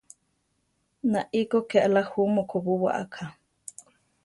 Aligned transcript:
Nai 1.11 1.41
kó 1.51 1.61
ké 1.69 1.77
ala 1.89 2.03
jú 2.09 2.27
mokobúwa 2.33 2.89
aká. 3.03 3.25